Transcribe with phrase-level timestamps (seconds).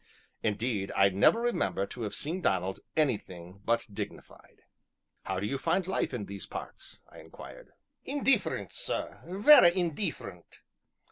[0.41, 4.63] Indeed, I never remember to have seen Donald anything but dignified.
[5.25, 7.73] "How do you find life in these parts?" I inquired.
[8.03, 10.61] "Indeefferent, sir vera indeefferent!